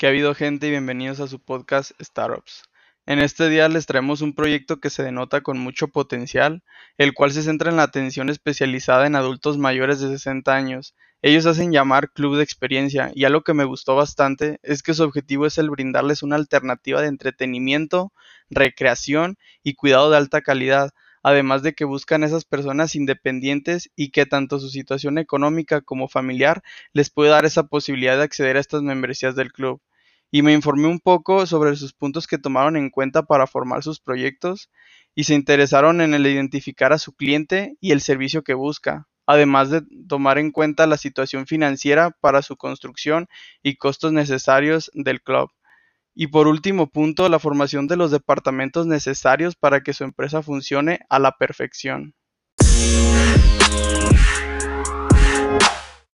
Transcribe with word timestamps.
que 0.00 0.06
ha 0.06 0.08
habido 0.08 0.34
gente 0.34 0.66
y 0.66 0.70
bienvenidos 0.70 1.20
a 1.20 1.26
su 1.26 1.40
podcast 1.40 1.90
Startups. 2.00 2.62
En 3.04 3.18
este 3.18 3.50
día 3.50 3.68
les 3.68 3.84
traemos 3.84 4.22
un 4.22 4.34
proyecto 4.34 4.80
que 4.80 4.88
se 4.88 5.02
denota 5.02 5.42
con 5.42 5.58
mucho 5.58 5.88
potencial, 5.88 6.62
el 6.96 7.12
cual 7.12 7.32
se 7.32 7.42
centra 7.42 7.70
en 7.70 7.76
la 7.76 7.82
atención 7.82 8.30
especializada 8.30 9.06
en 9.06 9.14
adultos 9.14 9.58
mayores 9.58 10.00
de 10.00 10.08
60 10.08 10.54
años. 10.54 10.94
Ellos 11.20 11.44
hacen 11.44 11.70
llamar 11.70 12.12
Club 12.12 12.38
de 12.38 12.42
Experiencia 12.42 13.12
y 13.14 13.24
algo 13.24 13.42
que 13.42 13.52
me 13.52 13.66
gustó 13.66 13.94
bastante 13.94 14.58
es 14.62 14.82
que 14.82 14.94
su 14.94 15.02
objetivo 15.02 15.44
es 15.44 15.58
el 15.58 15.68
brindarles 15.68 16.22
una 16.22 16.36
alternativa 16.36 17.02
de 17.02 17.08
entretenimiento, 17.08 18.14
recreación 18.48 19.36
y 19.62 19.74
cuidado 19.74 20.08
de 20.08 20.16
alta 20.16 20.40
calidad, 20.40 20.92
además 21.22 21.62
de 21.62 21.74
que 21.74 21.84
buscan 21.84 22.24
esas 22.24 22.46
personas 22.46 22.94
independientes 22.94 23.90
y 23.96 24.12
que 24.12 24.24
tanto 24.24 24.60
su 24.60 24.70
situación 24.70 25.18
económica 25.18 25.82
como 25.82 26.08
familiar 26.08 26.62
les 26.94 27.10
puede 27.10 27.28
dar 27.28 27.44
esa 27.44 27.64
posibilidad 27.64 28.16
de 28.16 28.22
acceder 28.22 28.56
a 28.56 28.60
estas 28.60 28.80
membresías 28.80 29.36
del 29.36 29.52
club 29.52 29.82
y 30.30 30.42
me 30.42 30.52
informé 30.52 30.86
un 30.86 31.00
poco 31.00 31.46
sobre 31.46 31.76
sus 31.76 31.92
puntos 31.92 32.26
que 32.26 32.38
tomaron 32.38 32.76
en 32.76 32.90
cuenta 32.90 33.22
para 33.22 33.46
formar 33.46 33.82
sus 33.82 34.00
proyectos 34.00 34.70
y 35.14 35.24
se 35.24 35.34
interesaron 35.34 36.00
en 36.00 36.14
el 36.14 36.26
identificar 36.26 36.92
a 36.92 36.98
su 36.98 37.12
cliente 37.14 37.76
y 37.80 37.92
el 37.92 38.00
servicio 38.00 38.42
que 38.42 38.54
busca, 38.54 39.08
además 39.26 39.70
de 39.70 39.82
tomar 40.08 40.38
en 40.38 40.52
cuenta 40.52 40.86
la 40.86 40.96
situación 40.96 41.46
financiera 41.46 42.10
para 42.20 42.42
su 42.42 42.56
construcción 42.56 43.28
y 43.62 43.76
costos 43.76 44.12
necesarios 44.12 44.90
del 44.94 45.20
club. 45.20 45.50
Y 46.14 46.28
por 46.28 46.48
último 46.48 46.88
punto, 46.88 47.28
la 47.28 47.38
formación 47.38 47.86
de 47.86 47.96
los 47.96 48.10
departamentos 48.10 48.86
necesarios 48.86 49.56
para 49.56 49.80
que 49.82 49.92
su 49.92 50.04
empresa 50.04 50.42
funcione 50.42 51.00
a 51.08 51.18
la 51.18 51.32
perfección. 51.32 52.14